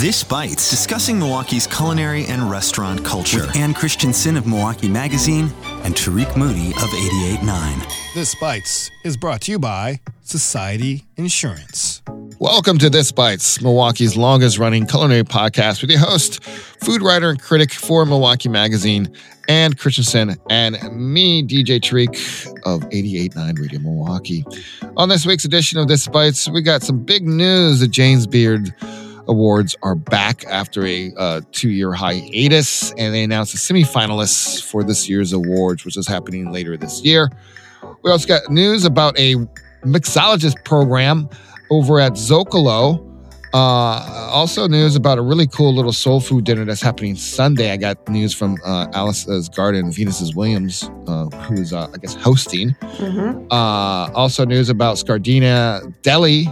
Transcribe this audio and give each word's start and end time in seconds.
This 0.00 0.24
Bites, 0.24 0.70
discussing 0.70 1.20
Milwaukee's 1.20 1.68
culinary 1.68 2.24
and 2.24 2.50
restaurant 2.50 3.04
culture. 3.04 3.42
With 3.42 3.54
Ann 3.54 3.72
Christensen 3.72 4.36
of 4.36 4.44
Milwaukee 4.44 4.88
Magazine 4.88 5.52
and 5.84 5.94
Tariq 5.94 6.36
Moody 6.36 6.70
of 6.70 6.90
88.9. 6.90 8.12
This 8.12 8.34
Bites 8.34 8.90
is 9.04 9.16
brought 9.16 9.42
to 9.42 9.52
you 9.52 9.60
by 9.60 10.00
Society 10.22 11.04
Insurance. 11.16 12.02
Welcome 12.40 12.78
to 12.78 12.90
This 12.90 13.12
Bites, 13.12 13.62
Milwaukee's 13.62 14.16
longest 14.16 14.58
running 14.58 14.84
culinary 14.84 15.22
podcast 15.22 15.80
with 15.80 15.90
your 15.90 16.00
host, 16.00 16.42
food 16.42 17.00
writer 17.00 17.30
and 17.30 17.40
critic 17.40 17.72
for 17.72 18.04
Milwaukee 18.04 18.48
Magazine, 18.48 19.14
Ann 19.48 19.74
Christensen, 19.74 20.36
and 20.50 20.76
me, 20.92 21.44
DJ 21.44 21.80
Tariq 21.80 22.48
of 22.66 22.80
88.9 22.90 23.60
Radio 23.60 23.78
Milwaukee. 23.78 24.44
On 24.96 25.08
this 25.08 25.24
week's 25.24 25.44
edition 25.44 25.78
of 25.78 25.86
This 25.86 26.08
Bites, 26.08 26.48
we 26.48 26.62
got 26.62 26.82
some 26.82 26.98
big 26.98 27.28
news. 27.28 27.78
The 27.78 27.86
James 27.86 28.26
Beard 28.26 28.74
Awards 29.26 29.74
are 29.82 29.94
back 29.94 30.44
after 30.44 30.86
a 30.86 31.12
uh, 31.16 31.40
two 31.52 31.70
year 31.70 31.92
hiatus, 31.92 32.92
and 32.92 33.14
they 33.14 33.24
announced 33.24 33.52
the 33.52 33.58
semifinalists 33.58 34.62
for 34.62 34.82
this 34.82 35.08
year's 35.08 35.32
awards, 35.32 35.84
which 35.84 35.96
is 35.96 36.06
happening 36.06 36.52
later 36.52 36.76
this 36.76 37.02
year. 37.02 37.30
We 38.02 38.10
also 38.10 38.28
got 38.28 38.50
news 38.50 38.84
about 38.84 39.18
a 39.18 39.36
mixologist 39.82 40.64
program 40.64 41.28
over 41.70 42.00
at 42.00 42.12
Zocalo. 42.12 43.10
Uh, 43.54 44.28
also, 44.32 44.66
news 44.66 44.96
about 44.96 45.16
a 45.16 45.22
really 45.22 45.46
cool 45.46 45.72
little 45.72 45.92
soul 45.92 46.18
food 46.20 46.44
dinner 46.44 46.64
that's 46.64 46.82
happening 46.82 47.14
Sunday. 47.14 47.70
I 47.70 47.76
got 47.76 48.08
news 48.08 48.34
from 48.34 48.58
uh, 48.64 48.88
Alice's 48.92 49.48
Garden, 49.48 49.92
Venus's 49.92 50.34
Williams, 50.34 50.90
uh, 51.06 51.26
who's, 51.26 51.72
uh, 51.72 51.88
I 51.94 51.96
guess, 51.98 52.14
hosting. 52.14 52.70
Mm-hmm. 52.80 53.46
Uh, 53.52 54.10
also, 54.12 54.44
news 54.44 54.70
about 54.70 54.96
Scardina 54.96 55.94
Deli 56.02 56.48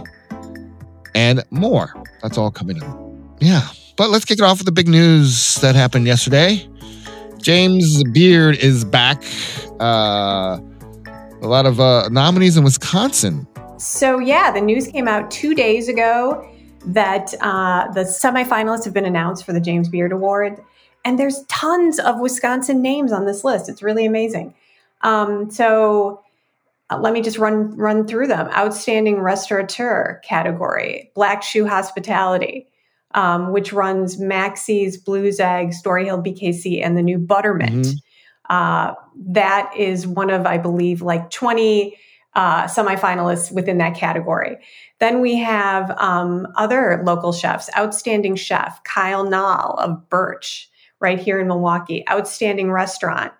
and 1.13 1.43
more. 1.51 1.93
That's 2.23 2.37
all 2.37 2.49
coming 2.49 2.81
up. 2.81 2.97
Yeah. 3.39 3.67
But 3.97 4.09
let's 4.09 4.25
kick 4.25 4.39
it 4.39 4.43
off 4.43 4.57
with 4.57 4.65
the 4.65 4.71
big 4.71 4.87
news 4.87 5.55
that 5.55 5.75
happened 5.75 6.07
yesterday. 6.07 6.67
James 7.37 8.03
Beard 8.05 8.57
is 8.57 8.85
back. 8.85 9.21
Uh, 9.79 10.57
a 11.41 11.47
lot 11.47 11.65
of 11.65 11.81
uh, 11.81 12.07
nominees 12.09 12.55
in 12.55 12.63
Wisconsin. 12.63 13.45
So, 13.77 14.17
yeah, 14.19 14.49
the 14.49 14.61
news 14.61 14.87
came 14.87 15.09
out 15.09 15.29
two 15.29 15.53
days 15.53 15.89
ago 15.89 16.49
that 16.85 17.33
uh, 17.41 17.91
the 17.91 18.03
semifinalists 18.05 18.85
have 18.85 18.93
been 18.93 19.05
announced 19.05 19.45
for 19.45 19.51
the 19.51 19.59
James 19.59 19.89
Beard 19.89 20.13
Award. 20.13 20.63
And 21.03 21.19
there's 21.19 21.43
tons 21.49 21.99
of 21.99 22.21
Wisconsin 22.21 22.81
names 22.81 23.11
on 23.11 23.25
this 23.25 23.43
list. 23.43 23.67
It's 23.67 23.83
really 23.83 24.05
amazing. 24.05 24.53
Um, 25.01 25.51
so, 25.51 26.22
uh, 26.93 26.99
let 26.99 27.13
me 27.13 27.21
just 27.21 27.37
run 27.37 27.75
run 27.75 28.07
through 28.07 28.27
them. 28.27 28.49
Outstanding 28.49 29.19
restaurateur 29.19 30.21
category, 30.23 31.11
Black 31.15 31.43
Shoe 31.43 31.67
Hospitality, 31.67 32.67
um, 33.13 33.51
which 33.51 33.73
runs 33.73 34.19
Maxie's, 34.19 34.97
Blues 34.97 35.39
Egg, 35.39 35.73
Story 35.73 36.05
Hill 36.05 36.21
BKC, 36.21 36.83
and 36.83 36.97
the 36.97 37.01
new 37.01 37.17
Buttermint. 37.17 37.85
Mm-hmm. 37.85 38.53
Uh, 38.53 38.93
that 39.27 39.71
is 39.77 40.05
one 40.05 40.29
of, 40.29 40.45
I 40.45 40.57
believe, 40.57 41.01
like 41.01 41.29
20 41.29 41.97
uh, 42.35 42.65
semifinalists 42.65 43.53
within 43.53 43.77
that 43.77 43.95
category. 43.95 44.57
Then 44.99 45.21
we 45.21 45.37
have 45.37 45.91
um, 45.97 46.47
other 46.55 47.01
local 47.05 47.31
chefs. 47.31 47.69
Outstanding 47.77 48.35
chef 48.35 48.83
Kyle 48.83 49.23
Knall 49.23 49.75
of 49.79 50.09
Birch, 50.09 50.69
right 50.99 51.19
here 51.19 51.39
in 51.39 51.47
Milwaukee. 51.47 52.03
Outstanding 52.09 52.71
restaurant 52.71 53.31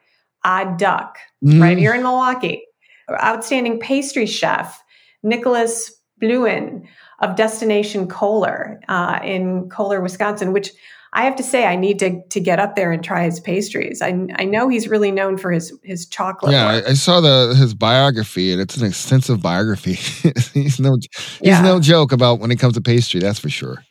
Odd 0.46 0.78
Duck, 0.78 1.18
mm. 1.44 1.62
right 1.62 1.78
here 1.78 1.94
in 1.94 2.02
Milwaukee 2.02 2.66
outstanding 3.12 3.80
pastry 3.80 4.26
chef 4.26 4.84
Nicholas 5.24 5.92
Blouin 6.22 6.88
of 7.20 7.36
Destination 7.36 8.08
Kohler 8.08 8.80
uh, 8.88 9.20
in 9.24 9.70
Kohler, 9.70 10.02
Wisconsin, 10.02 10.54
which 10.54 10.72
I 11.14 11.24
have 11.24 11.36
to 11.36 11.44
say 11.44 11.66
I 11.66 11.76
need 11.76 12.00
to 12.00 12.22
to 12.30 12.40
get 12.40 12.60
up 12.60 12.76
there 12.76 12.92
and 12.92 13.04
try 13.04 13.24
his 13.24 13.40
pastries. 13.40 14.02
I, 14.02 14.28
I 14.36 14.46
know 14.46 14.68
he's 14.68 14.88
really 14.88 15.12
known 15.12 15.38
for 15.38 15.52
his 15.52 15.72
his 15.84 16.08
chocolate. 16.08 16.54
Yeah, 16.54 16.68
I, 16.68 16.90
I, 16.90 16.94
saw 16.94 17.22
the 17.22 17.56
his 17.56 17.74
biography, 17.74 18.52
and 18.52 18.60
it's 18.60 18.78
an 18.78 18.86
extensive 18.86 19.42
biography. 19.42 19.94
he's 20.54 20.80
no 20.80 20.98
he's 21.00 21.40
yeah. 21.42 21.62
no 21.62 21.80
joke 21.80 22.12
about 22.12 22.40
when 22.40 22.52
it 22.52 22.58
comes 22.58 22.74
to 22.74 22.82
pastry. 22.82 23.20
That's 23.20 23.40
for 23.40 23.50
sure. 23.50 23.84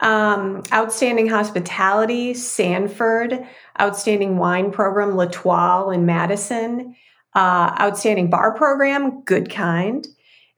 Um, 0.00 0.64
outstanding 0.72 1.28
hospitality, 1.28 2.34
Sanford. 2.34 3.46
Outstanding 3.80 4.36
wine 4.36 4.70
program, 4.70 5.16
L'Etoile 5.16 5.90
in 5.92 6.04
Madison 6.04 6.94
uh, 7.34 7.74
outstanding 7.80 8.30
bar 8.30 8.54
program, 8.54 9.22
Goodkind. 9.22 10.06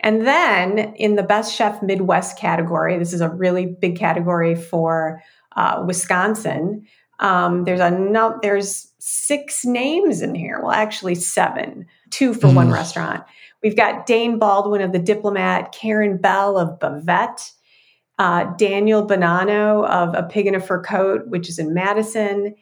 And 0.00 0.26
then 0.26 0.94
in 0.96 1.16
the 1.16 1.22
best 1.22 1.54
chef 1.54 1.82
Midwest 1.82 2.38
category, 2.38 2.98
this 2.98 3.12
is 3.12 3.20
a 3.20 3.30
really 3.30 3.66
big 3.66 3.98
category 3.98 4.54
for 4.54 5.22
uh, 5.56 5.82
Wisconsin. 5.86 6.86
Um, 7.20 7.64
there's 7.64 7.80
a 7.80 7.90
no, 7.90 8.38
there's 8.42 8.92
six 8.98 9.64
names 9.64 10.20
in 10.20 10.34
here. 10.34 10.60
Well, 10.60 10.72
actually 10.72 11.14
seven, 11.14 11.86
two 12.10 12.34
for 12.34 12.48
mm. 12.48 12.54
one 12.54 12.70
restaurant. 12.70 13.24
We've 13.62 13.76
got 13.76 14.04
Dane 14.06 14.38
Baldwin 14.38 14.82
of 14.82 14.92
the 14.92 14.98
Diplomat, 14.98 15.72
Karen 15.72 16.18
Bell 16.18 16.58
of 16.58 16.78
Bavette, 16.80 17.52
uh, 18.18 18.44
Daniel 18.58 19.06
Bonanno 19.06 19.88
of 19.88 20.14
A 20.14 20.22
Pig 20.24 20.46
in 20.46 20.54
a 20.54 20.60
Fur 20.60 20.82
Coat, 20.82 21.28
which 21.28 21.48
is 21.48 21.58
in 21.58 21.72
Madison, 21.72 22.54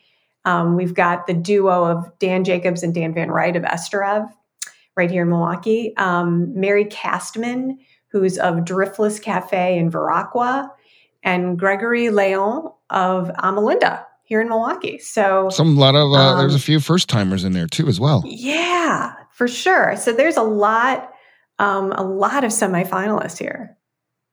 um, 0.44 0.76
we've 0.76 0.94
got 0.94 1.26
the 1.26 1.34
duo 1.34 1.84
of 1.84 2.18
Dan 2.18 2.44
Jacobs 2.44 2.82
and 2.82 2.94
Dan 2.94 3.14
Van 3.14 3.30
Rite 3.30 3.56
of 3.56 3.62
Esterev 3.62 4.28
right 4.96 5.10
here 5.10 5.22
in 5.22 5.28
Milwaukee. 5.28 5.94
Um, 5.96 6.58
Mary 6.58 6.84
Kastman, 6.84 7.78
who's 8.08 8.38
of 8.38 8.56
Driftless 8.56 9.22
Cafe 9.22 9.78
in 9.78 9.90
Viroqua, 9.90 10.68
and 11.22 11.58
Gregory 11.58 12.10
Leon 12.10 12.70
of 12.90 13.28
Amalinda 13.38 14.04
here 14.24 14.40
in 14.40 14.48
Milwaukee. 14.48 14.98
So 14.98 15.48
some 15.50 15.76
lot 15.76 15.94
of 15.94 16.12
uh, 16.12 16.16
um, 16.16 16.38
there's 16.38 16.54
a 16.54 16.60
few 16.60 16.80
first 16.80 17.08
timers 17.08 17.44
in 17.44 17.52
there 17.52 17.66
too 17.66 17.88
as 17.88 18.00
well. 18.00 18.22
Yeah, 18.26 19.14
for 19.30 19.48
sure. 19.48 19.96
So 19.96 20.12
there's 20.12 20.36
a 20.36 20.42
lot, 20.42 21.12
um, 21.58 21.92
a 21.92 22.02
lot 22.02 22.44
of 22.44 22.50
semifinalists 22.50 23.38
here 23.38 23.76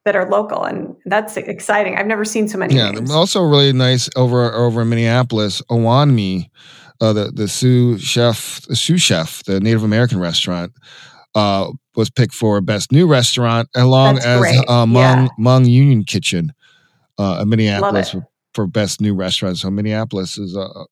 that 0.10 0.16
are 0.16 0.28
local, 0.28 0.64
and 0.64 0.96
that's 1.06 1.38
exciting. 1.38 1.96
I've 1.96 2.08
never 2.08 2.26
seen 2.26 2.48
so 2.48 2.58
many. 2.58 2.76
Yeah, 2.76 2.90
names. 2.90 3.12
also 3.12 3.44
really 3.44 3.72
nice 3.74 4.10
over 4.16 4.52
over 4.56 4.82
in 4.82 4.90
Minneapolis, 4.90 5.62
Owamni, 5.70 6.50
uh, 7.00 7.14
the 7.14 7.32
the 7.32 7.48
Sioux 7.48 8.00
chef, 8.00 8.62
the 8.68 8.76
Sioux 8.76 8.98
chef, 8.98 9.44
the 9.44 9.60
Native 9.60 9.84
American 9.84 10.20
restaurant. 10.20 10.74
Uh, 11.36 11.72
was 11.96 12.10
picked 12.10 12.34
for 12.34 12.60
best 12.60 12.92
new 12.92 13.06
restaurant, 13.06 13.70
along 13.76 14.16
That's 14.16 14.26
as 14.26 14.42
uh, 14.68 14.86
Hmong 14.86 14.96
yeah. 14.96 15.28
Hmong 15.40 15.70
Union 15.70 16.04
Kitchen, 16.04 16.54
uh, 17.20 17.40
in 17.44 17.50
Minneapolis 17.50 18.10
for, 18.10 18.28
for, 18.56 18.66
best 18.66 19.00
new 19.00 19.14
restaurant. 19.14 19.60
So 19.60 19.70
Minneapolis 19.70 20.40
is 20.40 20.58
uh, 20.58 20.86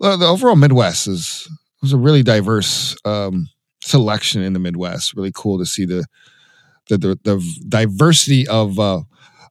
uh, 0.00 0.16
the 0.16 0.24
overall 0.24 0.56
Midwest 0.56 1.08
is 1.08 1.46
was 1.82 1.92
a 1.92 1.98
really 1.98 2.22
diverse 2.22 2.96
um, 3.04 3.50
selection 3.82 4.40
in 4.40 4.54
the 4.54 4.58
Midwest. 4.58 5.14
Really 5.14 5.32
cool 5.34 5.58
to 5.58 5.66
see 5.66 5.84
the 5.84 6.06
the 6.96 7.18
the, 7.22 7.36
the 7.36 7.64
diversity 7.68 8.46
of, 8.48 8.78
uh, 8.78 9.00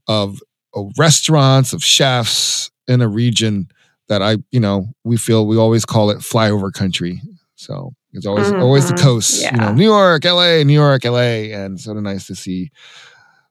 of 0.08 0.42
of 0.74 0.92
restaurants 0.98 1.74
of 1.74 1.84
chefs 1.84 2.72
in 2.88 3.02
a 3.02 3.08
region 3.08 3.68
that 4.08 4.22
I 4.22 4.38
you 4.52 4.60
know 4.60 4.88
we 5.04 5.18
feel 5.18 5.48
we 5.48 5.58
always 5.58 5.86
call 5.86 6.10
it 6.10 6.20
flyover 6.20 6.72
country. 6.72 7.22
So 7.56 7.94
it's 8.14 8.26
always 8.26 8.48
mm-hmm. 8.48 8.62
always 8.62 8.90
the 8.90 8.96
coast. 8.96 9.42
Yeah. 9.42 9.54
You 9.54 9.62
know, 9.62 9.74
New 9.74 9.86
York, 9.86 10.26
L.A., 10.26 10.64
New 10.64 10.74
York, 10.74 11.06
L.A., 11.06 11.54
and 11.54 11.80
sort 11.80 11.98
of 11.98 12.04
nice 12.04 12.28
to 12.28 12.36
see 12.36 12.72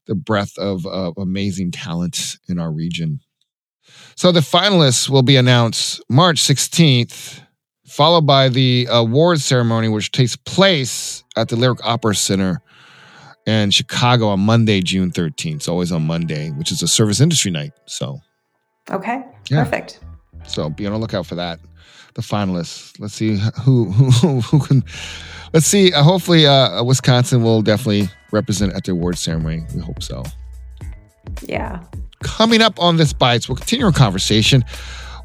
the 0.07 0.15
breadth 0.15 0.59
of, 0.59 0.85
of 0.87 1.15
amazing 1.17 1.71
talent 1.71 2.37
in 2.49 2.59
our 2.59 2.73
region. 2.73 3.21
So 4.17 4.33
the 4.33 4.41
finalists 4.41 5.09
will 5.09 5.23
be 5.23 5.37
announced 5.37 6.03
March 6.11 6.41
16th, 6.41 7.41
followed 7.87 8.27
by 8.27 8.49
the 8.49 8.89
award 8.91 9.41
ceremony, 9.41 9.89
which 9.89 10.13
takes 10.13 10.37
place 10.37 11.25
at 11.37 11.49
the 11.49 11.57
Lyric 11.57 11.79
Opera 11.85 12.15
Center 12.15 12.61
and 13.51 13.75
Chicago 13.75 14.29
on 14.29 14.39
Monday, 14.39 14.81
June 14.81 15.11
13th. 15.11 15.57
It's 15.57 15.69
always 15.69 15.91
on 15.91 16.07
Monday, 16.07 16.51
which 16.51 16.71
is 16.71 16.83
a 16.83 16.89
service 16.89 17.21
industry 17.21 17.51
night. 17.51 17.73
So, 17.87 18.21
okay, 18.89 19.25
yeah. 19.51 19.65
perfect. 19.65 19.99
So 20.47 20.71
be 20.71 20.87
on 20.87 20.93
the 20.93 20.99
lookout 20.99 21.27
for 21.27 21.35
that. 21.35 21.59
The 22.15 22.23
finalists. 22.23 22.99
Let's 23.01 23.15
see 23.15 23.39
who 23.65 23.87
who, 23.87 24.41
who 24.41 24.61
can. 24.61 24.85
Let's 25.53 25.67
see. 25.67 25.93
Uh, 25.93 26.05
hopefully, 26.05 26.47
uh, 26.47 26.85
Wisconsin 26.85 27.43
will 27.43 27.61
definitely 27.61 28.09
represent 28.31 28.73
at 28.75 28.85
the 28.85 28.93
award 28.93 29.19
ceremony. 29.19 29.67
We 29.75 29.81
hope 29.81 30.01
so. 30.01 30.23
Yeah. 31.43 31.83
Coming 32.23 32.63
up 32.63 32.81
on 32.81 32.99
this 32.99 33.13
bites, 33.13 33.49
we'll 33.49 33.57
continue 33.57 33.85
our 33.85 33.93
conversation 33.93 34.65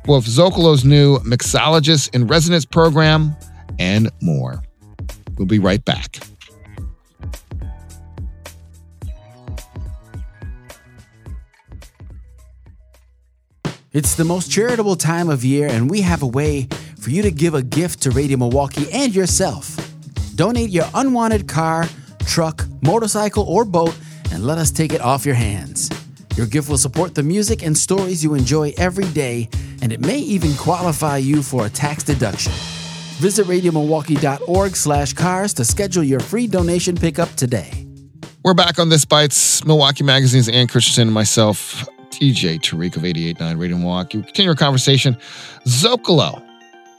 with 0.07 0.25
Zocalo's 0.25 0.83
new 0.83 1.19
mixologist 1.19 2.13
in 2.15 2.25
residence 2.25 2.65
program 2.65 3.35
and 3.77 4.09
more. 4.21 4.63
We'll 5.37 5.47
be 5.47 5.59
right 5.59 5.83
back. 5.85 6.25
It's 13.95 14.15
the 14.15 14.25
most 14.25 14.51
charitable 14.51 14.97
time 14.97 15.29
of 15.29 15.45
year, 15.45 15.69
and 15.69 15.89
we 15.89 16.01
have 16.01 16.21
a 16.21 16.27
way 16.27 16.67
for 16.99 17.11
you 17.11 17.21
to 17.21 17.31
give 17.31 17.53
a 17.53 17.63
gift 17.63 18.01
to 18.01 18.11
Radio 18.11 18.35
Milwaukee 18.35 18.91
and 18.91 19.15
yourself. 19.15 19.77
Donate 20.35 20.69
your 20.69 20.83
unwanted 20.95 21.47
car, 21.47 21.87
truck, 22.25 22.65
motorcycle, 22.81 23.45
or 23.45 23.63
boat, 23.63 23.97
and 24.33 24.45
let 24.45 24.57
us 24.57 24.69
take 24.69 24.91
it 24.91 24.99
off 24.99 25.25
your 25.25 25.35
hands. 25.35 25.89
Your 26.35 26.45
gift 26.45 26.67
will 26.67 26.77
support 26.77 27.15
the 27.15 27.23
music 27.23 27.63
and 27.63 27.77
stories 27.77 28.21
you 28.21 28.33
enjoy 28.33 28.73
every 28.75 29.07
day, 29.13 29.47
and 29.81 29.93
it 29.93 30.01
may 30.01 30.19
even 30.19 30.53
qualify 30.55 31.15
you 31.15 31.41
for 31.41 31.65
a 31.65 31.69
tax 31.69 32.03
deduction. 32.03 32.51
Visit 33.21 33.47
radiomilwaukee.org 33.47 34.75
slash 34.75 35.13
cars 35.13 35.53
to 35.53 35.63
schedule 35.63 36.03
your 36.03 36.19
free 36.19 36.47
donation 36.47 36.97
pickup 36.97 37.33
today. 37.35 37.85
We're 38.43 38.55
back 38.55 38.77
on 38.77 38.89
This 38.89 39.05
Bites, 39.05 39.63
Milwaukee 39.63 40.03
Magazine's 40.03 40.49
Ann 40.49 40.67
Christensen, 40.67 41.13
myself, 41.13 41.87
DJ 42.19 42.59
Tariq 42.59 42.95
of 42.95 43.03
88.9 43.03 43.59
Radio 43.59 43.77
Milwaukee. 43.77 44.17
We 44.17 44.23
continue 44.23 44.49
our 44.49 44.55
conversation. 44.55 45.17
Zocalo 45.65 46.41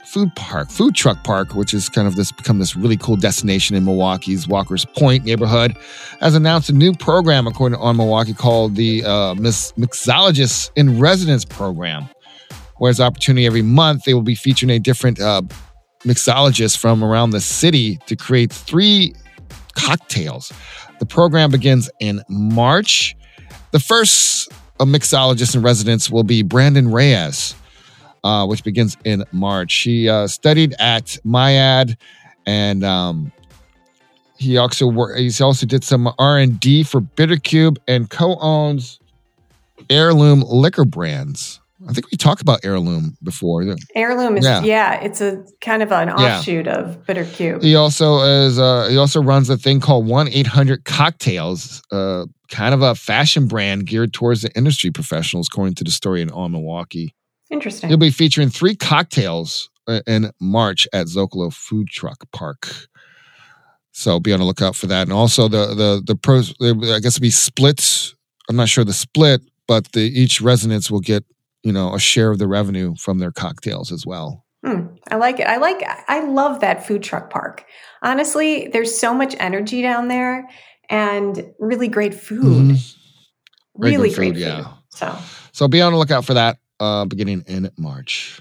Food 0.07 0.33
Park, 0.35 0.69
Food 0.69 0.95
Truck 0.95 1.21
Park, 1.25 1.53
which 1.53 1.73
is 1.73 1.89
kind 1.89 2.07
of 2.07 2.15
this 2.15 2.31
become 2.31 2.59
this 2.59 2.77
really 2.77 2.95
cool 2.95 3.17
destination 3.17 3.75
in 3.75 3.83
Milwaukee's 3.83 4.47
Walker's 4.47 4.85
Point 4.85 5.25
neighborhood, 5.25 5.75
has 6.21 6.33
announced 6.33 6.69
a 6.69 6.73
new 6.73 6.93
program 6.93 7.45
according 7.45 7.77
to 7.77 7.83
On 7.83 7.97
Milwaukee 7.97 8.33
called 8.33 8.75
the 8.75 9.03
uh, 9.03 9.35
Mixologist 9.35 10.71
in 10.77 10.97
Residence 10.97 11.43
Program. 11.43 12.07
Where 12.77 12.89
there's 12.89 13.01
opportunity 13.01 13.45
every 13.45 13.63
month, 13.63 14.05
they 14.05 14.13
will 14.13 14.21
be 14.21 14.35
featuring 14.35 14.69
a 14.69 14.79
different 14.79 15.19
uh, 15.19 15.41
mixologist 16.05 16.77
from 16.77 17.03
around 17.03 17.31
the 17.31 17.41
city 17.41 17.97
to 18.05 18.15
create 18.15 18.53
three 18.53 19.13
cocktails. 19.75 20.53
The 20.99 21.05
program 21.05 21.51
begins 21.51 21.89
in 21.99 22.23
March. 22.29 23.15
The 23.71 23.79
first 23.79 24.49
uh, 24.79 24.85
mixologist 24.85 25.55
in 25.55 25.61
residence 25.61 26.09
will 26.09 26.23
be 26.23 26.41
Brandon 26.41 26.91
Reyes 26.91 27.55
uh, 28.27 28.45
which 28.45 28.63
begins 28.63 28.97
in 29.05 29.23
March. 29.31 29.73
He 29.73 30.09
uh, 30.09 30.27
studied 30.27 30.75
at 30.79 31.17
MIAD, 31.25 31.95
and 32.45 32.83
um, 32.83 33.31
he 34.37 34.57
also 34.57 34.87
worked. 34.87 35.19
He's 35.19 35.39
also 35.39 35.65
did 35.65 35.83
some 35.83 36.13
R 36.19 36.37
and 36.37 36.59
D 36.59 36.83
for 36.83 37.01
Bittercube 37.01 37.77
and 37.87 38.09
co-owns 38.09 38.99
Heirloom 39.89 40.41
liquor 40.41 40.85
brands. 40.85 41.61
I 41.87 41.93
think 41.93 42.09
we 42.11 42.17
talked 42.17 42.41
about 42.41 42.61
Heirloom 42.63 43.15
before. 43.21 43.63
Heirloom 43.93 44.37
is 44.37 44.45
yeah, 44.45 44.63
yeah 44.63 44.93
it's 45.01 45.21
a 45.21 45.45
kind 45.61 45.83
of 45.83 45.91
an 45.91 46.09
offshoot 46.09 46.65
yeah. 46.65 46.73
of 46.73 47.05
Bittercube. 47.05 47.61
He 47.61 47.75
also 47.75 48.21
is 48.21 48.57
uh, 48.57 48.87
he 48.89 48.97
also 48.97 49.21
runs 49.21 49.49
a 49.49 49.57
thing 49.57 49.79
called 49.79 50.07
One 50.07 50.27
Eight 50.29 50.47
Hundred 50.47 50.85
Cocktails, 50.85 51.83
uh, 51.91 52.25
kind 52.49 52.73
of 52.73 52.81
a 52.81 52.95
fashion 52.95 53.47
brand 53.47 53.85
geared 53.85 54.13
towards 54.13 54.41
the 54.41 54.51
industry 54.57 54.89
professionals, 54.89 55.47
according 55.51 55.75
to 55.75 55.83
the 55.83 55.91
story 55.91 56.21
in 56.21 56.31
On 56.31 56.51
Milwaukee. 56.51 57.13
Interesting. 57.51 57.89
He'll 57.89 57.97
be 57.97 58.09
featuring 58.09 58.49
three 58.49 58.75
cocktails 58.75 59.69
uh, 59.87 60.01
in 60.07 60.31
March 60.41 60.87
at 60.93 61.05
Zocalo 61.05 61.53
Food 61.53 61.89
Truck 61.89 62.25
Park. 62.31 62.87
So 63.91 64.19
be 64.19 64.33
on 64.33 64.39
the 64.39 64.45
lookout 64.45 64.75
for 64.75 64.87
that. 64.87 65.03
And 65.03 65.13
also 65.13 65.47
the 65.47 65.67
the 65.75 66.01
the 66.05 66.15
pros, 66.15 66.53
I 66.61 66.99
guess 66.99 67.17
it'll 67.17 67.21
be 67.21 67.29
split. 67.29 68.13
I'm 68.49 68.55
not 68.55 68.69
sure 68.69 68.83
the 68.83 68.93
split, 68.93 69.41
but 69.67 69.91
the 69.91 70.01
each 70.01 70.41
residence 70.41 70.89
will 70.89 71.01
get 71.01 71.23
you 71.63 71.71
know 71.71 71.93
a 71.93 71.99
share 71.99 72.31
of 72.31 72.39
the 72.39 72.47
revenue 72.47 72.95
from 72.95 73.19
their 73.19 73.31
cocktails 73.31 73.91
as 73.91 74.05
well. 74.05 74.45
Hmm, 74.65 74.87
I 75.11 75.15
like 75.15 75.39
it. 75.39 75.47
I 75.47 75.57
like. 75.57 75.83
I 76.07 76.21
love 76.21 76.61
that 76.61 76.85
food 76.85 77.03
truck 77.03 77.29
park. 77.29 77.65
Honestly, 78.01 78.67
there's 78.67 78.97
so 78.97 79.13
much 79.13 79.35
energy 79.39 79.81
down 79.81 80.07
there, 80.07 80.47
and 80.89 81.53
really 81.59 81.87
great 81.87 82.13
food. 82.13 82.43
Mm-hmm. 82.43 83.81
Really 83.81 84.09
great 84.09 84.15
food, 84.15 84.35
food. 84.35 84.37
Yeah. 84.37 84.73
So 84.89 85.15
so 85.51 85.67
be 85.67 85.81
on 85.81 85.93
the 85.93 85.99
lookout 85.99 86.25
for 86.25 86.33
that 86.33 86.57
uh, 86.79 87.05
beginning 87.05 87.43
in 87.47 87.69
March. 87.77 88.39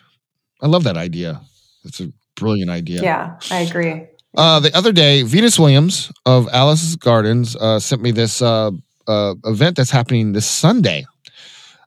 I 0.60 0.66
love 0.66 0.84
that 0.84 0.96
idea. 0.96 1.40
It's 1.84 2.00
a 2.00 2.10
brilliant 2.34 2.70
idea. 2.70 3.02
Yeah, 3.02 3.38
I 3.50 3.60
agree. 3.60 4.06
Uh, 4.36 4.60
the 4.60 4.74
other 4.76 4.92
day, 4.92 5.22
Venus 5.22 5.58
Williams 5.58 6.12
of 6.26 6.48
Alice's 6.52 6.96
Gardens 6.96 7.56
uh, 7.56 7.78
sent 7.78 8.02
me 8.02 8.10
this 8.10 8.42
uh, 8.42 8.70
uh, 9.06 9.34
event 9.44 9.76
that's 9.76 9.90
happening 9.90 10.32
this 10.32 10.46
Sunday 10.46 11.06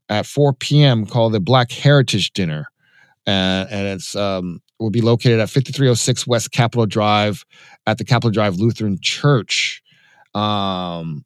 at 0.10 0.26
4 0.26 0.54
p.m. 0.54 1.06
called 1.06 1.34
the 1.34 1.40
Black 1.40 1.72
Heritage 1.72 2.32
Dinner, 2.34 2.68
and, 3.26 3.70
and 3.70 3.88
it's 3.88 4.16
um, 4.16 4.62
will 4.80 4.90
be 4.90 5.02
located 5.02 5.40
at 5.40 5.50
5306 5.50 6.26
West 6.26 6.52
Capitol 6.52 6.86
Drive 6.86 7.46
at 7.86 7.98
the 7.98 8.06
Capitol 8.06 8.32
Drive 8.32 8.56
Lutheran 8.56 8.98
Church. 9.02 9.82
Um, 10.34 11.26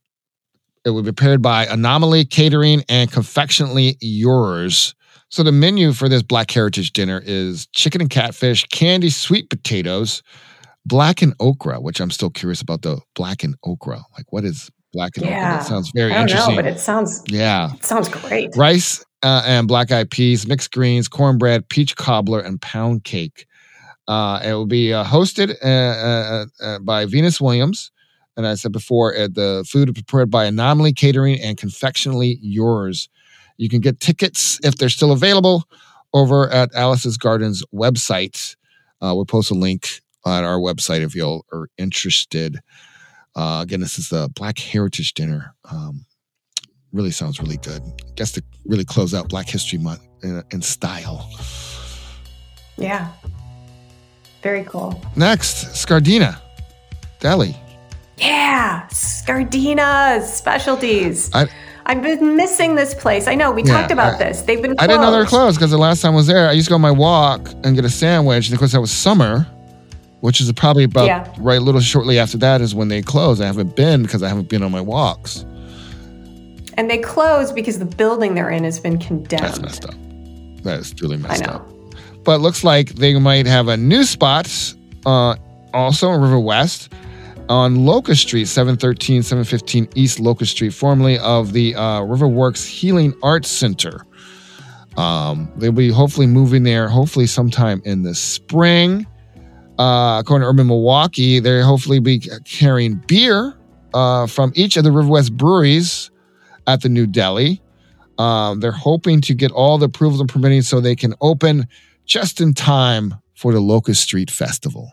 it 0.85 0.89
will 0.89 1.01
be 1.01 1.11
prepared 1.11 1.41
by 1.41 1.65
Anomaly 1.65 2.25
Catering 2.25 2.83
and 2.89 3.11
Confectionately 3.11 3.97
Yours. 4.01 4.95
So 5.29 5.41
the 5.41 5.51
menu 5.51 5.93
for 5.93 6.09
this 6.09 6.21
Black 6.21 6.51
Heritage 6.51 6.91
dinner 6.93 7.21
is 7.25 7.67
chicken 7.67 8.01
and 8.01 8.09
catfish, 8.09 8.65
candy 8.65 9.09
sweet 9.09 9.49
potatoes, 9.49 10.21
black 10.85 11.21
and 11.21 11.33
okra, 11.39 11.79
which 11.79 11.99
I'm 11.99 12.11
still 12.11 12.29
curious 12.29 12.61
about 12.61 12.81
the 12.81 12.99
black 13.15 13.43
and 13.43 13.55
okra. 13.63 14.01
Like 14.17 14.31
what 14.31 14.43
is 14.43 14.69
black 14.93 15.17
and 15.17 15.25
yeah. 15.25 15.57
That 15.57 15.65
sounds 15.65 15.91
very 15.93 16.11
I 16.11 16.15
don't 16.15 16.29
interesting. 16.29 16.55
Know, 16.55 16.61
but 16.61 16.71
it 16.71 16.79
sounds 16.79 17.23
yeah, 17.27 17.73
it 17.73 17.83
sounds 17.83 18.09
great. 18.09 18.55
Rice 18.55 19.03
uh, 19.23 19.43
and 19.45 19.67
black 19.67 19.91
eyed 19.91 20.09
peas, 20.09 20.47
mixed 20.47 20.71
greens, 20.71 21.07
cornbread, 21.07 21.67
peach 21.69 21.95
cobbler, 21.95 22.39
and 22.39 22.61
pound 22.61 23.03
cake. 23.03 23.47
Uh, 24.07 24.39
it 24.43 24.53
will 24.53 24.65
be 24.67 24.93
uh, 24.93 25.03
hosted 25.03 25.55
uh, 25.63 25.67
uh, 25.67 26.45
uh, 26.61 26.79
by 26.79 27.05
Venus 27.05 27.39
Williams. 27.39 27.91
And 28.35 28.47
I 28.47 28.55
said 28.55 28.71
before, 28.71 29.13
the 29.13 29.65
food 29.69 29.89
is 29.89 29.93
prepared 29.93 30.31
by 30.31 30.45
Anomaly 30.45 30.93
Catering 30.93 31.39
and 31.39 31.55
Confectionally 31.55 32.39
Yours. 32.41 33.07
You 33.57 33.69
can 33.69 33.79
get 33.79 33.99
tickets 33.99 34.59
if 34.63 34.75
they're 34.77 34.89
still 34.89 35.11
available 35.11 35.65
over 36.13 36.49
at 36.49 36.73
Alice's 36.73 37.17
Gardens 37.17 37.63
website. 37.73 38.55
Uh, 39.01 39.13
we'll 39.15 39.25
post 39.25 39.51
a 39.51 39.55
link 39.55 40.01
on 40.25 40.43
our 40.43 40.57
website 40.57 41.01
if 41.01 41.15
you 41.15 41.41
are 41.51 41.67
interested. 41.77 42.59
Uh, 43.35 43.61
again, 43.63 43.79
this 43.79 43.97
is 43.97 44.09
the 44.09 44.29
Black 44.35 44.59
Heritage 44.59 45.13
Dinner. 45.13 45.55
Um, 45.71 46.05
really 46.91 47.11
sounds 47.11 47.39
really 47.39 47.57
good. 47.57 47.81
I 47.81 48.11
guess 48.15 48.31
to 48.33 48.43
really 48.65 48.85
close 48.85 49.13
out 49.13 49.29
Black 49.29 49.49
History 49.49 49.79
Month 49.79 50.01
in, 50.21 50.43
in 50.51 50.61
style. 50.61 51.29
Yeah. 52.77 53.11
Very 54.41 54.63
cool. 54.65 55.01
Next, 55.15 55.67
Scardina, 55.67 56.37
Deli. 57.19 57.55
Yeah, 58.17 58.87
Scardina's 58.89 60.31
specialties. 60.31 61.29
I, 61.33 61.47
I've 61.85 62.01
been 62.01 62.35
missing 62.35 62.75
this 62.75 62.93
place. 62.93 63.27
I 63.27 63.35
know 63.35 63.51
we 63.51 63.63
yeah, 63.63 63.79
talked 63.79 63.91
about 63.91 64.15
I, 64.15 64.25
this. 64.25 64.41
They've 64.41 64.61
been. 64.61 64.75
Closed. 64.75 64.81
I 64.81 64.87
didn't 64.87 65.01
know 65.01 65.11
they 65.11 65.17
were 65.17 65.25
closed 65.25 65.57
because 65.57 65.71
the 65.71 65.77
last 65.77 66.01
time 66.01 66.13
I 66.13 66.15
was 66.15 66.27
there, 66.27 66.47
I 66.47 66.51
used 66.51 66.67
to 66.67 66.69
go 66.69 66.75
on 66.75 66.81
my 66.81 66.91
walk 66.91 67.49
and 67.63 67.75
get 67.75 67.85
a 67.85 67.89
sandwich. 67.89 68.47
And 68.47 68.53
of 68.53 68.59
course, 68.59 68.73
that 68.73 68.81
was 68.81 68.91
summer, 68.91 69.47
which 70.23 70.39
is 70.39 70.49
probably 70.53 70.85
about 70.85 71.05
yeah. 71.05 71.29
right 71.39 71.57
a 71.57 71.61
little 71.61 71.81
shortly 71.81 72.17
after 72.17 72.37
that 72.37 72.61
is 72.61 72.73
when 72.73 72.87
they 72.87 73.01
close. 73.01 73.41
I 73.41 73.45
haven't 73.45 73.75
been 73.75 74.03
because 74.03 74.23
I 74.23 74.29
haven't 74.29 74.47
been 74.47 74.63
on 74.63 74.71
my 74.71 74.79
walks. 74.79 75.45
And 76.75 76.89
they 76.89 76.99
close 76.99 77.51
because 77.51 77.77
the 77.77 77.85
building 77.85 78.33
they're 78.33 78.49
in 78.49 78.63
has 78.63 78.79
been 78.79 78.99
condemned. 78.99 79.43
That's 79.43 79.59
messed 79.59 79.83
up. 79.83 79.95
That 80.63 80.79
is 80.79 80.93
truly 80.93 81.17
messed 81.17 81.43
up. 81.43 81.67
But 82.23 82.39
looks 82.39 82.63
like 82.63 82.91
they 82.91 83.19
might 83.19 83.47
have 83.47 83.67
a 83.67 83.75
new 83.75 84.05
spot 84.05 84.49
uh, 85.05 85.35
also 85.73 86.13
in 86.13 86.21
River 86.21 86.39
West 86.39 86.93
on 87.49 87.85
Locust 87.85 88.21
Street, 88.21 88.45
713, 88.45 89.23
715 89.23 89.89
East 89.93 90.21
Locust 90.21 90.53
Street, 90.53 90.73
formerly 90.73 91.19
of 91.19 91.51
the 91.51 91.75
uh, 91.75 91.99
Riverworks 91.99 92.65
Healing 92.65 93.13
Arts 93.23 93.49
Center. 93.49 94.05
Um, 94.95 95.51
they'll 95.57 95.73
be 95.73 95.89
hopefully 95.89 96.27
moving 96.27 96.63
there, 96.63 96.87
hopefully 96.87 97.27
sometime 97.27 97.81
in 97.83 98.03
the 98.03 98.15
spring. 98.15 99.05
Uh, 99.83 100.19
according 100.19 100.45
to 100.45 100.49
Urban 100.49 100.67
Milwaukee, 100.67 101.41
they'll 101.41 101.65
hopefully 101.65 101.99
be 101.99 102.19
carrying 102.45 103.03
beer 103.05 103.53
uh, 103.93 104.27
from 104.27 104.53
each 104.55 104.77
of 104.77 104.85
the 104.85 104.93
River 104.93 105.09
West 105.09 105.35
breweries 105.35 106.09
at 106.67 106.81
the 106.81 106.87
new 106.87 107.05
deli. 107.05 107.61
Um, 108.17 108.61
they're 108.61 108.71
hoping 108.71 109.19
to 109.21 109.33
get 109.33 109.51
all 109.51 109.77
the 109.77 109.87
approvals 109.87 110.21
and 110.21 110.29
permitting 110.29 110.61
so 110.61 110.79
they 110.79 110.95
can 110.95 111.15
open 111.19 111.67
just 112.05 112.39
in 112.39 112.53
time 112.53 113.15
for 113.33 113.51
the 113.51 113.59
Locust 113.59 114.01
Street 114.01 114.31
Festival. 114.31 114.89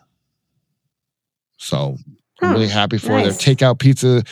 So 1.59 1.97
I'm 2.42 2.52
really 2.52 2.66
happy 2.66 2.99
for 2.99 3.11
nice. 3.11 3.44
their 3.44 3.54
takeout 3.54 3.78
pizza. 3.78 4.25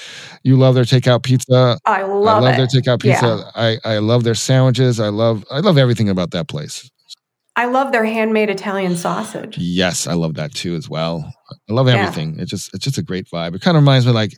You 0.42 0.56
love 0.56 0.74
their 0.74 0.82
takeout 0.82 1.22
pizza. 1.22 1.78
I 1.84 2.02
love, 2.02 2.42
I 2.42 2.48
love 2.48 2.56
their 2.56 2.66
takeout 2.66 3.00
pizza. 3.00 3.44
Yeah. 3.54 3.78
I, 3.84 3.94
I 3.94 3.98
love 3.98 4.24
their 4.24 4.34
sandwiches. 4.34 4.98
I 4.98 5.10
love 5.10 5.44
I 5.52 5.60
love 5.60 5.78
everything 5.78 6.08
about 6.08 6.32
that 6.32 6.48
place. 6.48 6.90
I 7.58 7.64
love 7.64 7.90
their 7.90 8.04
handmade 8.04 8.50
Italian 8.50 8.96
sausage. 8.96 9.58
Yes, 9.58 10.06
I 10.06 10.14
love 10.14 10.34
that 10.34 10.54
too 10.54 10.76
as 10.76 10.88
well. 10.88 11.34
I 11.68 11.72
love 11.72 11.88
everything. 11.88 12.36
Yeah. 12.36 12.42
It's 12.42 12.52
just 12.52 12.72
it's 12.72 12.84
just 12.84 12.98
a 12.98 13.02
great 13.02 13.26
vibe. 13.26 13.56
It 13.56 13.62
kind 13.62 13.76
of 13.76 13.82
reminds 13.82 14.06
me 14.06 14.12
like 14.12 14.34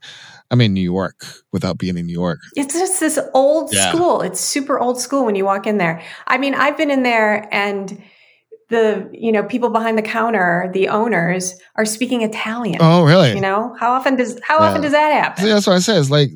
I'm 0.51 0.63
in 0.63 0.73
New 0.73 0.81
York 0.81 1.27
without 1.53 1.77
being 1.77 1.99
in 1.99 2.07
New 2.07 2.15
York. 2.15 2.39
It's 2.57 2.73
just 2.73 2.99
this 2.99 3.19
old 3.35 3.75
yeah. 3.75 3.93
school. 3.93 4.23
It's 4.23 4.41
super 4.41 4.81
old 4.81 4.99
school 4.99 5.27
when 5.27 5.35
you 5.35 5.45
walk 5.45 5.67
in 5.67 5.77
there. 5.77 6.03
I 6.29 6.39
mean, 6.39 6.55
I've 6.55 6.79
been 6.79 6.91
in 6.91 7.03
there 7.03 7.47
and 7.53 8.03
the 8.71 9.07
you 9.13 9.33
know 9.33 9.43
people 9.43 9.69
behind 9.69 9.99
the 9.99 10.03
counter 10.03 10.71
the 10.73 10.87
owners 10.87 11.59
are 11.75 11.85
speaking 11.85 12.23
italian 12.23 12.79
oh 12.79 13.03
really 13.03 13.35
you 13.35 13.41
know 13.41 13.75
how 13.81 13.91
often 13.91 14.15
does 14.15 14.39
how 14.45 14.61
yeah. 14.61 14.69
often 14.69 14.81
does 14.81 14.93
that 14.93 15.11
happen 15.11 15.43
See, 15.43 15.51
that's 15.51 15.67
what 15.67 15.75
i 15.75 15.81
said 15.81 15.99
it's 15.99 16.09
like 16.09 16.31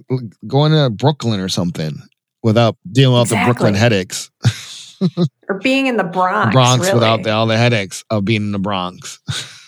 going 0.44 0.72
to 0.72 0.90
brooklyn 0.90 1.38
or 1.38 1.48
something 1.48 1.96
without 2.42 2.76
dealing 2.90 3.20
with 3.20 3.28
exactly. 3.28 3.38
the 3.38 3.54
brooklyn 3.54 3.74
headaches 3.74 4.32
or 5.48 5.58
being 5.60 5.86
in 5.86 5.96
the 5.96 6.04
bronx 6.04 6.52
bronx 6.54 6.82
really. 6.82 6.94
without 6.94 7.22
the, 7.22 7.30
all 7.30 7.46
the 7.46 7.56
headaches 7.56 8.04
of 8.10 8.24
being 8.24 8.42
in 8.42 8.52
the 8.52 8.58
bronx 8.58 9.20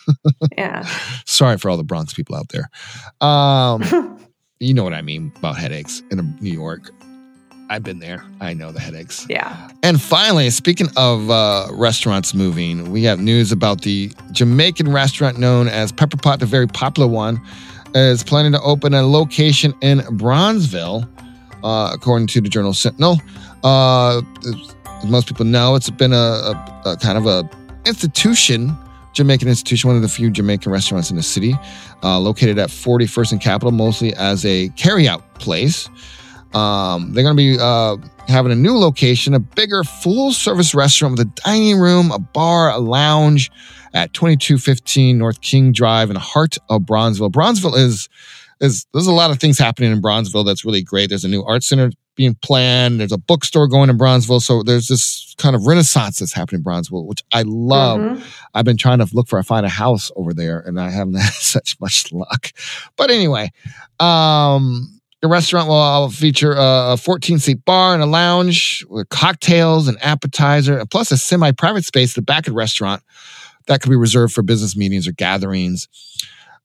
yeah 0.56 0.86
sorry 1.24 1.58
for 1.58 1.70
all 1.70 1.76
the 1.76 1.84
bronx 1.84 2.14
people 2.14 2.34
out 2.34 2.48
there 2.50 2.70
um 3.20 4.18
you 4.60 4.74
know 4.74 4.84
what 4.84 4.94
i 4.94 5.02
mean 5.02 5.32
about 5.36 5.56
headaches 5.56 6.02
in 6.10 6.36
new 6.40 6.52
york 6.52 6.90
I've 7.68 7.82
been 7.82 7.98
there. 7.98 8.24
I 8.40 8.54
know 8.54 8.70
the 8.70 8.80
headaches. 8.80 9.26
Yeah. 9.28 9.70
And 9.82 10.00
finally, 10.00 10.50
speaking 10.50 10.88
of 10.96 11.30
uh, 11.30 11.66
restaurants 11.72 12.32
moving, 12.34 12.90
we 12.92 13.02
have 13.04 13.18
news 13.18 13.50
about 13.50 13.82
the 13.82 14.12
Jamaican 14.32 14.92
restaurant 14.92 15.38
known 15.38 15.68
as 15.68 15.90
Pepper 15.90 16.16
Pot, 16.16 16.40
the 16.40 16.46
very 16.46 16.68
popular 16.68 17.08
one, 17.08 17.40
is 17.94 18.22
planning 18.22 18.52
to 18.52 18.60
open 18.60 18.94
a 18.94 19.02
location 19.02 19.74
in 19.80 19.98
Bronzeville, 20.00 21.08
uh, 21.64 21.90
according 21.92 22.28
to 22.28 22.40
the 22.40 22.48
Journal 22.48 22.72
Sentinel. 22.72 23.20
Uh, 23.64 24.22
most 25.04 25.28
people 25.28 25.44
know, 25.44 25.74
it's 25.74 25.90
been 25.90 26.12
a, 26.12 26.16
a, 26.16 26.82
a 26.86 26.96
kind 26.96 27.18
of 27.18 27.26
a 27.26 27.48
institution, 27.86 28.76
Jamaican 29.14 29.48
institution, 29.48 29.88
one 29.88 29.96
of 29.96 30.02
the 30.02 30.08
few 30.08 30.30
Jamaican 30.30 30.70
restaurants 30.70 31.10
in 31.10 31.16
the 31.16 31.22
city, 31.22 31.54
uh, 32.02 32.18
located 32.18 32.58
at 32.58 32.68
41st 32.68 33.32
and 33.32 33.40
Capitol, 33.40 33.72
mostly 33.72 34.14
as 34.14 34.44
a 34.44 34.68
carryout 34.70 35.22
place. 35.34 35.88
Um, 36.54 37.12
they're 37.12 37.24
going 37.24 37.36
to 37.36 37.42
be 37.42 37.58
uh, 37.60 37.96
having 38.28 38.52
a 38.52 38.56
new 38.56 38.76
location, 38.76 39.34
a 39.34 39.40
bigger 39.40 39.84
full 39.84 40.32
service 40.32 40.74
restaurant 40.74 41.18
with 41.18 41.26
a 41.26 41.30
dining 41.44 41.78
room, 41.78 42.10
a 42.10 42.18
bar, 42.18 42.70
a 42.70 42.78
lounge 42.78 43.50
at 43.92 44.12
2215 44.12 45.18
North 45.18 45.40
King 45.40 45.72
Drive 45.72 46.10
in 46.10 46.14
the 46.14 46.20
heart 46.20 46.56
of 46.68 46.82
Bronzeville. 46.82 47.30
Bronzeville 47.30 47.76
is 47.76 48.08
is 48.60 48.86
there's 48.92 49.06
a 49.06 49.12
lot 49.12 49.30
of 49.30 49.38
things 49.38 49.58
happening 49.58 49.92
in 49.92 50.00
Bronzeville 50.00 50.44
that's 50.46 50.64
really 50.64 50.82
great. 50.82 51.08
There's 51.08 51.24
a 51.24 51.28
new 51.28 51.42
art 51.44 51.62
center 51.62 51.90
being 52.14 52.34
planned. 52.42 52.98
There's 52.98 53.12
a 53.12 53.18
bookstore 53.18 53.68
going 53.68 53.90
in 53.90 53.98
Bronzeville. 53.98 54.40
So 54.40 54.62
there's 54.62 54.86
this 54.88 55.34
kind 55.36 55.54
of 55.54 55.66
renaissance 55.66 56.18
that's 56.18 56.32
happening 56.32 56.60
in 56.60 56.64
Bronzeville, 56.64 57.04
which 57.06 57.22
I 57.34 57.42
love. 57.46 58.00
Mhm. 58.00 58.22
I've 58.54 58.64
been 58.64 58.78
trying 58.78 58.98
to 59.00 59.08
look 59.12 59.28
for, 59.28 59.38
I 59.38 59.42
find 59.42 59.66
a 59.66 59.70
house 59.70 60.10
over 60.16 60.32
there 60.32 60.60
and 60.60 60.80
I 60.80 60.90
haven't 60.90 61.14
had 61.20 61.32
such 61.34 61.76
much 61.80 62.10
luck. 62.12 62.52
But 62.96 63.10
anyway, 63.10 63.52
um, 64.00 65.00
the 65.22 65.28
restaurant 65.28 65.68
will 65.68 66.08
feature 66.10 66.54
a 66.56 66.96
14 66.96 67.38
seat 67.38 67.64
bar 67.64 67.94
and 67.94 68.02
a 68.02 68.06
lounge 68.06 68.84
with 68.88 69.08
cocktails 69.08 69.88
and 69.88 69.98
appetizer, 70.02 70.84
plus 70.90 71.10
a 71.10 71.16
semi 71.18 71.50
private 71.52 71.84
space 71.84 72.12
at 72.12 72.16
the 72.16 72.22
back 72.22 72.46
of 72.46 72.52
the 72.52 72.56
restaurant 72.56 73.02
that 73.66 73.80
could 73.82 73.90
be 73.90 73.96
reserved 73.96 74.32
for 74.32 74.42
business 74.42 74.76
meetings 74.76 75.08
or 75.08 75.12
gatherings. 75.12 75.88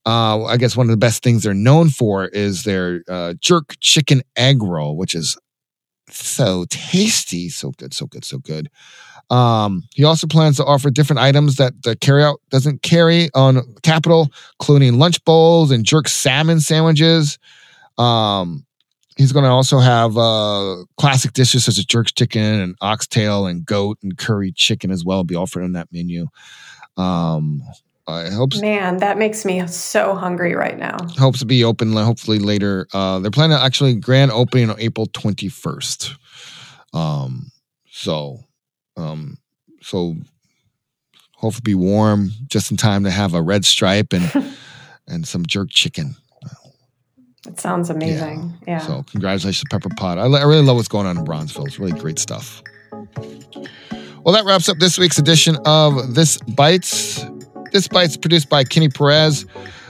Uh, 0.05 0.45
I 0.45 0.57
guess 0.57 0.75
one 0.75 0.87
of 0.87 0.91
the 0.91 0.97
best 0.97 1.23
things 1.23 1.43
they're 1.43 1.53
known 1.53 1.89
for 1.89 2.25
is 2.25 2.63
their 2.63 3.03
uh, 3.07 3.35
jerk 3.39 3.75
chicken 3.81 4.21
egg 4.35 4.63
roll, 4.63 4.97
which 4.97 5.13
is 5.13 5.37
so 6.09 6.65
tasty, 6.69 7.49
so 7.49 7.71
good, 7.71 7.93
so 7.93 8.05
good, 8.07 8.25
so 8.25 8.37
good. 8.39 8.69
Um, 9.29 9.83
he 9.93 10.03
also 10.03 10.27
plans 10.27 10.57
to 10.57 10.65
offer 10.65 10.89
different 10.89 11.21
items 11.21 11.55
that 11.55 11.83
the 11.83 11.95
carryout 11.95 12.37
doesn't 12.49 12.81
carry 12.81 13.29
on 13.33 13.61
Capitol, 13.81 14.29
including 14.59 14.99
lunch 14.99 15.23
bowls 15.23 15.71
and 15.71 15.85
jerk 15.85 16.09
salmon 16.09 16.59
sandwiches. 16.59 17.39
Um, 17.97 18.65
he's 19.17 19.31
going 19.31 19.45
to 19.45 19.51
also 19.51 19.79
have 19.79 20.17
uh, 20.17 20.77
classic 20.97 21.33
dishes 21.33 21.65
such 21.65 21.77
as 21.77 21.85
jerk 21.85 22.07
chicken 22.15 22.41
and 22.59 22.75
oxtail 22.81 23.45
and 23.45 23.65
goat 23.65 23.99
and 24.03 24.17
curry 24.17 24.51
chicken 24.51 24.91
as 24.91 25.05
well 25.05 25.23
be 25.23 25.35
offered 25.35 25.63
on 25.63 25.73
that 25.73 25.87
menu. 25.91 26.27
Um, 26.97 27.61
Hope 28.31 28.55
Man, 28.59 28.97
that 28.97 29.17
makes 29.17 29.45
me 29.45 29.65
so 29.67 30.15
hungry 30.15 30.55
right 30.55 30.77
now. 30.77 30.97
hopes 31.17 31.39
to 31.39 31.45
be 31.45 31.63
open 31.63 31.93
hopefully 31.93 32.39
later. 32.39 32.87
Uh, 32.93 33.19
they're 33.19 33.31
planning 33.31 33.57
to 33.57 33.63
actually 33.63 33.95
grand 33.95 34.31
opening 34.31 34.69
on 34.69 34.79
April 34.79 35.07
21st. 35.07 36.15
Um, 36.93 37.51
so, 37.89 38.39
um, 38.97 39.37
so 39.81 40.15
hopefully 41.35 41.61
be 41.63 41.75
warm 41.75 42.31
just 42.47 42.71
in 42.71 42.77
time 42.77 43.03
to 43.03 43.11
have 43.11 43.33
a 43.33 43.41
red 43.41 43.65
stripe 43.65 44.13
and 44.13 44.53
and 45.07 45.27
some 45.27 45.45
jerk 45.45 45.69
chicken. 45.71 46.15
It 47.47 47.59
sounds 47.59 47.89
amazing. 47.89 48.53
Yeah. 48.67 48.77
So 48.79 49.03
congratulations 49.09 49.63
Pepper 49.71 49.89
Pot. 49.97 50.19
I, 50.19 50.23
I 50.25 50.43
really 50.43 50.61
love 50.61 50.75
what's 50.75 50.87
going 50.87 51.07
on 51.07 51.17
in 51.17 51.25
Bronzeville. 51.25 51.65
It's 51.65 51.79
really 51.79 51.99
great 51.99 52.19
stuff. 52.19 52.61
Well, 54.23 54.35
that 54.35 54.45
wraps 54.45 54.69
up 54.69 54.77
this 54.77 54.99
week's 54.99 55.17
edition 55.17 55.57
of 55.65 56.13
This 56.13 56.37
Bites. 56.37 57.25
This 57.71 57.87
Bites 57.87 58.17
produced 58.17 58.49
by 58.49 58.63
Kenny 58.63 58.89
Perez 58.89 59.45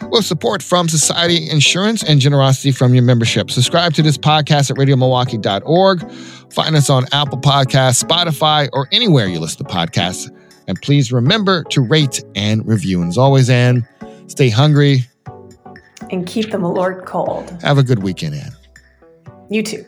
with 0.09 0.25
support 0.25 0.61
from 0.61 0.87
Society 0.87 1.49
Insurance 1.49 2.03
and 2.03 2.19
generosity 2.19 2.71
from 2.71 2.93
your 2.93 3.03
membership. 3.03 3.49
Subscribe 3.49 3.93
to 3.95 4.01
this 4.03 4.17
podcast 4.17 4.69
at 4.69 4.77
radiomilwaukee.org. 4.77 6.11
Find 6.53 6.75
us 6.75 6.89
on 6.89 7.05
Apple 7.11 7.39
Podcasts, 7.39 8.03
Spotify, 8.03 8.69
or 8.73 8.87
anywhere 8.91 9.25
you 9.27 9.39
listen 9.39 9.65
to 9.65 9.73
podcasts. 9.73 10.29
And 10.67 10.79
please 10.81 11.11
remember 11.11 11.63
to 11.65 11.81
rate 11.81 12.23
and 12.35 12.65
review. 12.67 13.01
And 13.01 13.09
as 13.09 13.17
always, 13.17 13.49
Ann, 13.49 13.87
stay 14.27 14.49
hungry. 14.49 15.05
and 16.11 16.25
keep 16.27 16.51
the 16.51 16.57
Lord 16.59 17.05
cold. 17.05 17.57
Have 17.63 17.77
a 17.77 17.83
good 17.83 18.03
weekend, 18.03 18.35
Ann. 18.35 18.51
You 19.49 19.63
too. 19.63 19.85